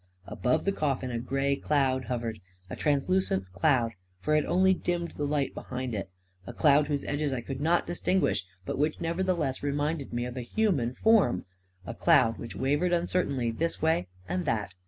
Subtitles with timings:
[0.25, 2.39] Above the coffin a gray cloud hovered—
[2.71, 6.09] a trans lucent cloud, for it only dimmed the light behind it;
[6.47, 10.41] a cloud whose edges I could not distinguish, but which nevertheless reminded me of a
[10.41, 11.45] human form;
[11.85, 12.03] A KING IN BABYLON 309 a
[12.33, 14.73] cloud which wavered uncertainly this way and that